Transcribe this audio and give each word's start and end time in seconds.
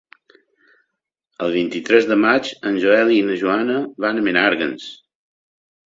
El 1.47 1.53
vint-i-tres 1.57 2.09
de 2.11 2.17
maig 2.23 2.49
en 2.71 2.81
Joel 2.85 3.15
i 3.19 3.23
na 3.29 3.39
Joana 3.45 3.79
van 4.07 4.19
a 4.19 4.25
Menàrguens. 4.31 4.89